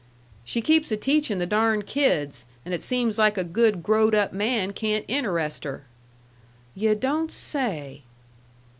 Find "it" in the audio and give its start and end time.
2.73-2.81